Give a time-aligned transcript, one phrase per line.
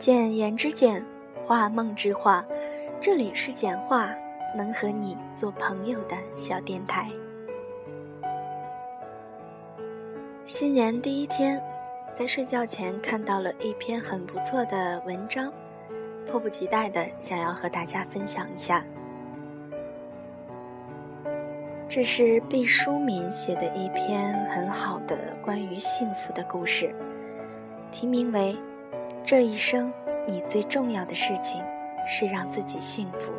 [0.00, 1.04] 简言之简，
[1.44, 2.42] 画梦之画。
[3.02, 4.10] 这里是简画，
[4.56, 7.10] 能和你做朋友的小电台。
[10.46, 11.62] 新年第一天，
[12.14, 15.52] 在睡觉前看到了一篇很不错的文章，
[16.26, 18.82] 迫不及待的想要和大家分享一下。
[21.90, 26.90] 这是毕淑敏写的一篇很好的关于幸福的故事，
[27.92, 28.54] 题名为
[29.24, 29.92] 《这一生
[30.26, 31.62] 你最重要的事情
[32.06, 33.32] 是让自己幸福》。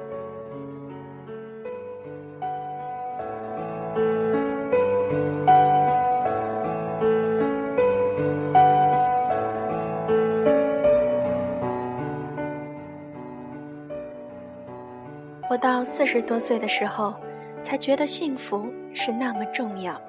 [15.50, 17.14] 我到四十多岁的时候，
[17.62, 20.02] 才觉得幸福是那么重要。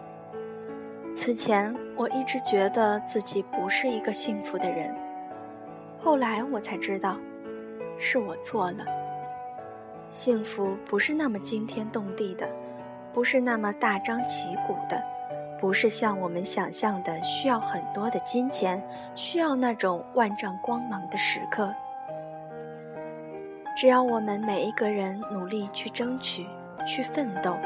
[1.16, 4.94] 此前我一直觉得自己不是一个幸福的人，
[6.02, 7.16] 后来我才知道，
[7.96, 8.84] 是我错了。
[10.10, 12.48] 幸福不是那么惊天动地的，
[13.12, 15.00] 不是那么大张旗鼓的，
[15.60, 18.82] 不是像我们想象的需要很多的金钱，
[19.14, 21.72] 需要那种万丈光芒的时刻。
[23.76, 26.44] 只要我们每一个人努力去争取、
[26.84, 27.56] 去奋斗，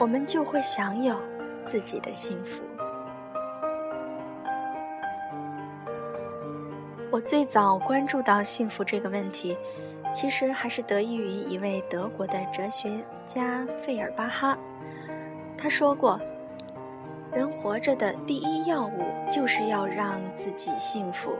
[0.00, 1.16] 我们就会享有
[1.62, 2.63] 自己的幸福。
[7.14, 9.56] 我最早关注到幸福这个问题，
[10.12, 12.90] 其实还是得益于一位德国的哲学
[13.24, 14.58] 家费尔巴哈。
[15.56, 16.20] 他说过
[17.32, 21.38] ：“人活着的第一要务就是要让自己幸福。”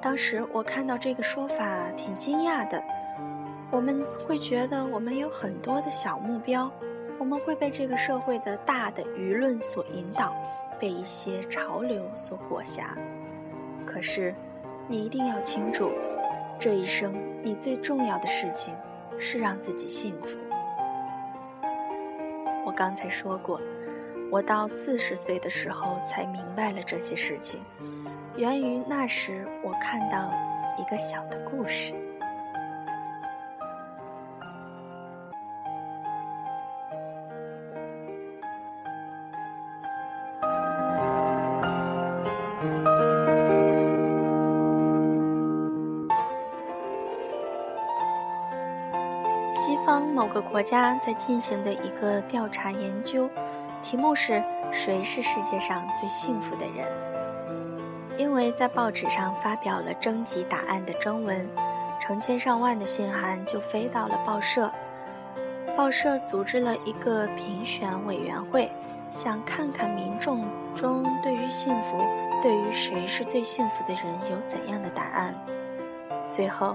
[0.00, 2.82] 当时我看到这个说法，挺惊讶的。
[3.70, 6.72] 我们会觉得我们有很多的小目标，
[7.18, 10.34] 我们会被这个社会的大的舆论所引导，
[10.80, 12.82] 被一些潮流所裹挟。
[13.84, 14.34] 可是，
[14.90, 15.90] 你一定要清楚，
[16.58, 18.74] 这一生你最重要的事情
[19.18, 20.38] 是让自己幸福。
[22.64, 23.60] 我刚才说过，
[24.30, 27.60] 我到四十岁的时候才明白了这些事情。
[28.36, 30.32] 源于那时我看到
[30.78, 31.92] 一个小的故事。
[50.40, 53.28] 国家在进行的一个调查研究，
[53.82, 56.86] 题目是“谁是世界上最幸福的人”。
[58.18, 61.48] 因为在报纸上发表了征集答案的征文，
[62.00, 64.70] 成千上万的信函就飞到了报社。
[65.76, 68.70] 报社组织了一个评选委员会，
[69.08, 70.44] 想看看民众
[70.74, 71.96] 中对于幸福、
[72.42, 75.32] 对于谁是最幸福的人有怎样的答案。
[76.28, 76.74] 最后，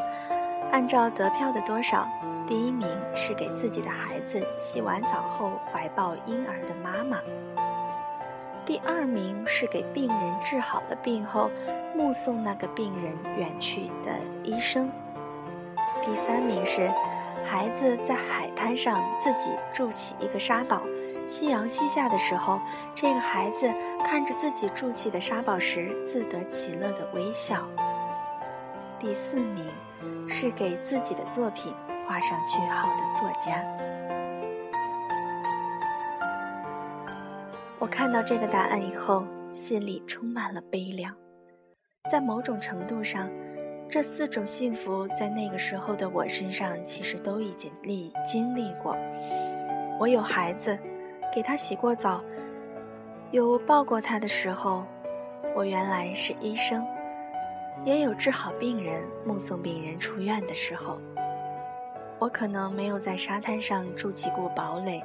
[0.72, 2.07] 按照得票的多少，
[2.48, 7.20] 第一名是给自己的孩子洗完澡后怀抱婴儿的妈妈。
[8.66, 11.50] 第二名是给病人治好了病后，
[11.96, 14.90] 目送那个病人远去的医生。
[16.02, 16.90] 第三名是
[17.46, 20.82] 孩子在海滩上自己筑起一个沙堡，
[21.26, 22.59] 夕阳西下的时候，
[22.94, 23.70] 这个孩子
[24.06, 27.68] 看着自己筑起的沙堡时自得其乐的微笑。
[28.98, 29.66] 第四名
[30.30, 31.74] 是给自己的作品
[32.08, 33.66] 画上句号的作家。
[37.80, 41.14] 我看到这个答案以后，心里充满了悲凉。
[42.09, 43.30] 在某种程度上，
[43.90, 48.97] 这四种幸福在那个时候的我身上其实都已经历经历过。
[50.00, 50.78] 我有孩子，
[51.34, 52.24] 给他洗过澡，
[53.31, 54.85] 有抱过他的时候；
[55.56, 56.85] 我原来是医生，
[57.84, 61.00] 也有治好病人、目送病人出院的时候。
[62.23, 65.03] 我可能没有在沙滩上筑起过堡垒。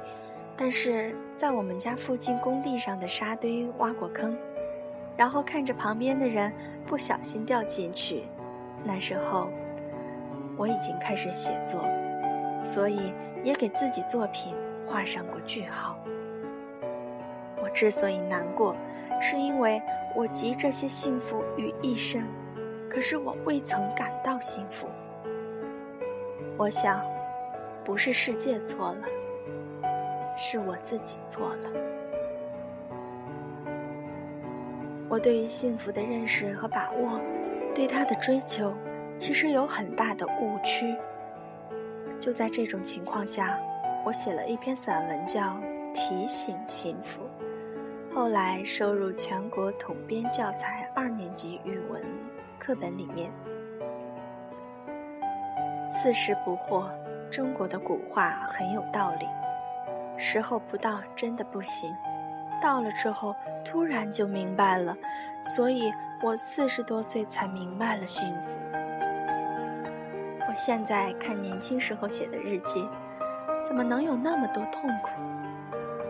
[0.55, 4.37] 但是在我们家附近工地上的沙堆挖过坑，
[5.17, 6.49] 然后看着旁边的人
[6.87, 8.23] 不小心掉进去，
[8.85, 9.49] 那时候
[10.55, 11.81] 我已经开始写作，
[12.63, 13.13] 所以
[13.43, 14.55] 也给自己作品
[14.87, 15.97] 画上过句号。
[17.61, 18.73] 我之所以难过，
[19.21, 19.81] 是因为
[20.15, 22.23] 我集这些幸福于一身，
[22.89, 24.87] 可是我未曾感到幸福。
[26.59, 27.01] 我想，
[27.85, 29.07] 不是世界错了。
[30.35, 31.69] 是我自己错了。
[35.07, 37.17] 我对于幸福的认识和把握，
[37.73, 38.73] 对他的追求，
[39.17, 40.93] 其实有很大的误区。
[42.19, 43.57] 就在这种情况下，
[44.05, 45.41] 我写了一篇散文，叫
[45.93, 47.21] 《提醒幸福》，
[48.13, 52.03] 后来收入全国统编教材二年级语文
[52.59, 53.31] 课本里面。
[56.01, 56.85] 四十不惑，
[57.29, 59.27] 中国的古话很有道理。
[60.17, 61.93] 时候不到，真的不行；
[62.61, 63.35] 到了之后，
[63.65, 64.95] 突然就明白了。
[65.41, 65.91] 所以
[66.21, 68.57] 我四十多岁才明白了幸福。
[70.47, 72.87] 我现在看年轻时候写的日记，
[73.61, 75.09] 怎么能有那么多痛苦？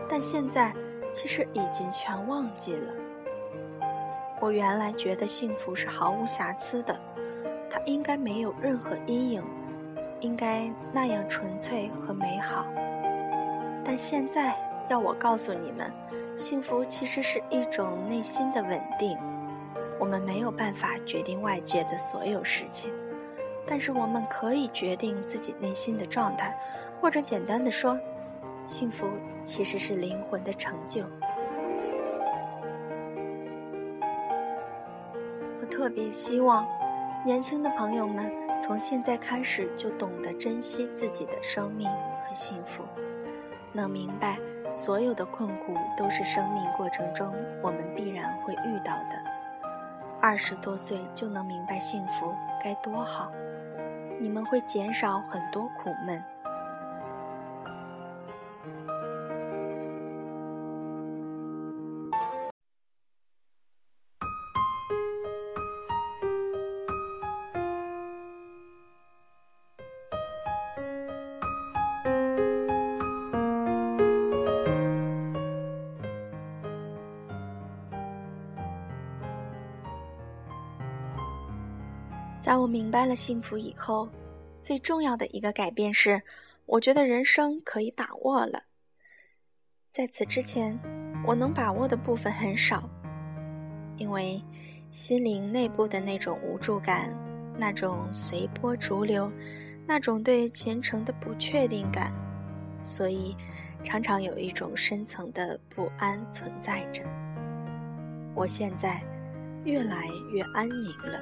[0.08, 0.72] 但现在
[1.12, 2.94] 其实已经全忘记了。
[4.40, 6.96] 我原来觉得幸福是毫无瑕疵的，
[7.68, 9.42] 它应该没有任何阴影，
[10.20, 12.64] 应该那样纯粹和美好。
[13.84, 14.54] 但现在
[14.88, 15.90] 要我告诉你们，
[16.36, 19.18] 幸福其实是一种内心的稳定。
[19.98, 22.90] 我们没有办法决定外界的所有事情，
[23.66, 26.58] 但是我们可以决定自己内心的状态，
[27.00, 27.98] 或者简单的说，
[28.64, 29.06] 幸福
[29.44, 31.02] 其实是灵魂的成就。
[35.60, 36.66] 我特别希望
[37.22, 38.32] 年轻的朋友们
[38.62, 42.82] 从现在开始就懂得珍惜自己的生命和幸福。
[43.72, 44.38] 能明白，
[44.72, 47.30] 所有的困苦都是生命过程中
[47.62, 49.22] 我们必然会遇到的。
[50.18, 53.30] 二十多岁就能明白幸福该多好，
[54.18, 56.22] 你们会减少很多苦闷。
[82.42, 84.08] 在我明白了幸福以后，
[84.62, 86.22] 最重要的一个改变是，
[86.64, 88.62] 我觉得人生可以把握了。
[89.92, 90.78] 在此之前，
[91.26, 92.88] 我能把握的部分很少，
[93.98, 94.42] 因为
[94.90, 97.14] 心灵内部的那种无助感，
[97.58, 99.30] 那种随波逐流，
[99.86, 102.10] 那种对前程的不确定感，
[102.82, 103.36] 所以
[103.84, 107.02] 常常有一种深层的不安存在着。
[108.34, 109.02] 我现在
[109.64, 111.20] 越来越安宁了。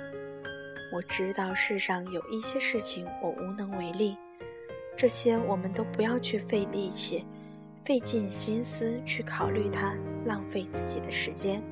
[0.90, 4.16] 我知道世上有一些事情我无能为力，
[4.96, 7.26] 这些我们都不要去费力气、
[7.84, 9.94] 费尽心思去考虑它，
[10.24, 11.62] 浪费自己的时间。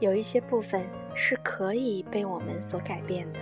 [0.00, 3.40] 有一些部分是可以被我们所改变的，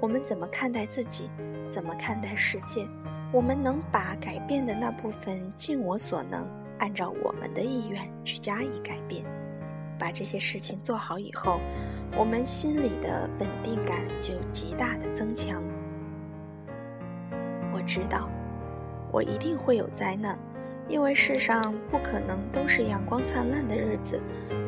[0.00, 1.30] 我们怎么看待自己，
[1.68, 2.88] 怎么看待世界，
[3.30, 6.48] 我们能把改变的那部分尽我所能，
[6.78, 9.22] 按照我们的意愿去加以改变。
[10.02, 11.60] 把这些事情做好以后，
[12.16, 15.62] 我们心里的稳定感就极大的增强。
[17.72, 18.28] 我知道，
[19.12, 20.36] 我一定会有灾难，
[20.88, 24.20] 因为世上不可能都是阳光灿烂的日子。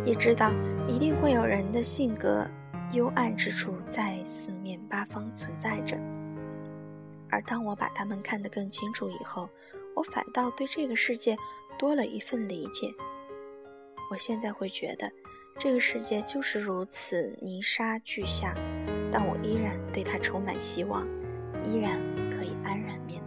[0.07, 0.53] 也知道，
[0.87, 2.49] 一定会有人的性格
[2.93, 5.99] 幽暗之处在四面八方存在着。
[7.29, 9.49] 而当我把他们看得更清楚以后，
[9.97, 11.37] 我反倒对这个世界
[11.77, 12.89] 多了一份理解。
[14.13, 15.11] 我现在会觉得。
[15.57, 18.55] 这个世界就是如此泥沙俱下，
[19.11, 21.07] 但我依然对它充满希望，
[21.65, 21.99] 依然
[22.31, 23.23] 可以安然面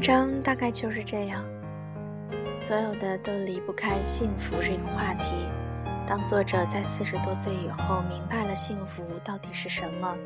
[0.00, 1.44] 文章大概就是这样，
[2.56, 5.30] 所有的都离不开幸福这个话题。
[6.08, 10.16] 当作者在四十多岁以后明白了幸福到底是什么，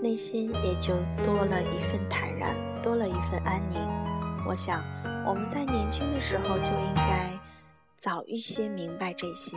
[0.00, 0.94] 内心也就
[1.24, 3.80] 多了一份坦然，多了一份安宁。
[4.46, 4.84] 我想，
[5.26, 7.28] 我们在年轻的时候就应该
[7.98, 9.56] 早一些明白这些，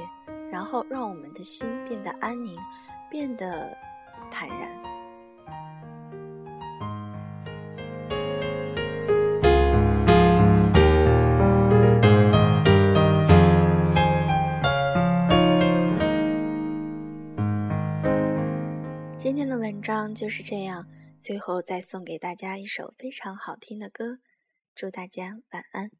[0.52, 2.58] 然后让我们的心变得安宁，
[3.12, 3.78] 变得
[4.32, 4.97] 坦然。
[19.28, 20.88] 今天的文章就是这样，
[21.20, 24.20] 最后再送给大家一首非常好听的歌，
[24.74, 25.92] 祝大家晚安。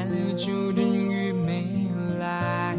[0.00, 1.66] 来了就等于没
[2.18, 2.74] 来。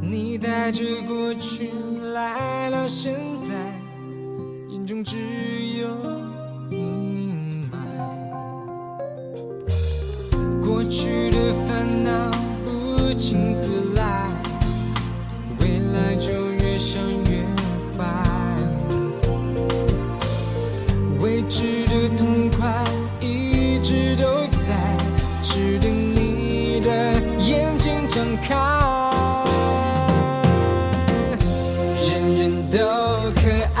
[0.00, 1.70] 你带着过去
[2.14, 3.14] 来到现，
[28.52, 28.60] 张
[31.24, 31.40] 开。
[32.04, 32.40] 人人
[32.70, 32.76] 都
[33.40, 33.40] 可
[33.74, 33.80] 爱，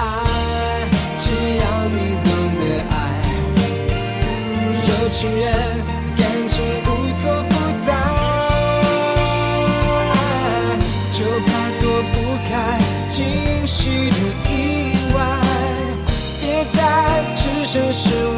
[1.18, 1.24] 只
[1.60, 1.62] 要
[1.94, 2.26] 你懂
[2.58, 2.60] 得
[2.90, 2.92] 爱。
[4.88, 5.46] 有情人
[6.16, 6.54] 感情
[6.86, 7.52] 无所不
[7.84, 7.88] 在，
[11.12, 11.48] 就怕
[11.78, 12.14] 躲不
[12.48, 12.50] 开
[13.10, 13.20] 惊
[13.66, 13.76] 喜
[14.10, 14.16] 的
[14.48, 14.50] 意
[15.14, 15.18] 外。
[16.40, 16.76] 别再
[17.34, 18.31] 置身事外，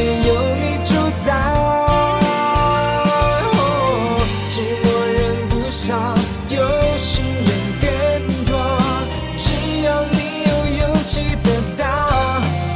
[0.00, 1.28] 机会有你主宰？
[4.48, 4.52] 寂
[4.82, 5.94] 寞人不少，
[6.48, 6.56] 有
[6.96, 7.86] 心人更
[8.46, 8.52] 多，
[9.36, 9.52] 只
[9.82, 10.16] 要你
[10.48, 11.84] 有勇气得到，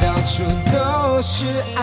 [0.00, 0.76] 到处都
[1.22, 1.80] 是爱。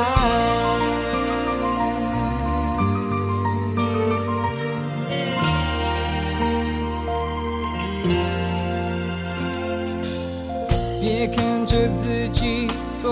[11.01, 13.09] 别看着自己错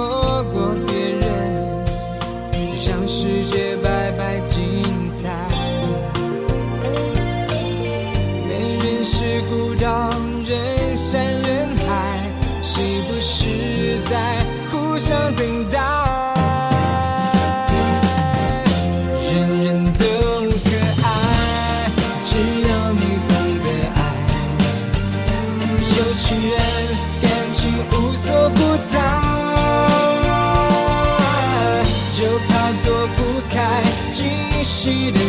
[34.80, 35.29] 喜的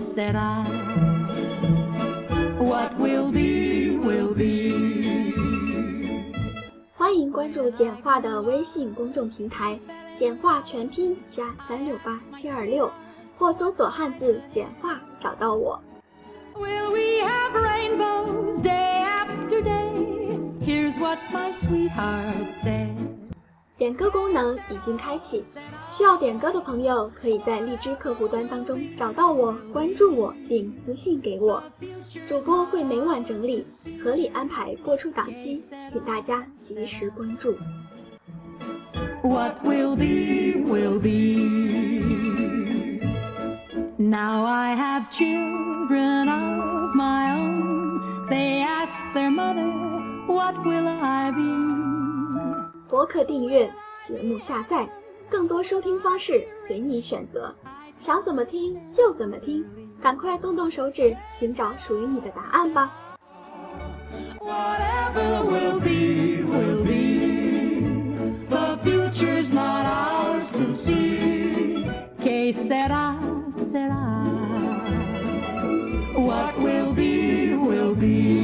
[0.00, 0.64] sera, sera.
[2.58, 5.32] What will be, will be.
[6.94, 9.78] 欢迎关注简化的微信公众平台，
[10.14, 12.90] 简化全拼加三六八七二六，
[13.38, 15.80] 或搜索汉字简化找到我。
[16.54, 20.38] Will we have rainbows day after day?
[20.60, 23.07] Here's what my sweetheart said.
[23.78, 25.44] 点歌功能已经开启，
[25.88, 31.62] 需要点歌的朋友可以在荔枝客户端当中找到我，关注我并私信给我，
[32.26, 33.64] 主播会每晚整理，
[34.02, 37.54] 合理安排播出档期，请大家及时关注。
[39.22, 41.38] What will be, will be.
[43.96, 48.26] Now I have children of my own.
[48.28, 49.70] They ask their mother,
[50.26, 51.97] What will I be?
[52.88, 53.70] 博客订阅，
[54.02, 54.88] 节目下载，
[55.28, 57.54] 更多收听方式随你选择，
[57.98, 59.62] 想怎么听就怎么听。
[60.00, 62.90] 赶快动动手指，寻找属于你的答案吧。
[76.14, 78.37] What will be, will be.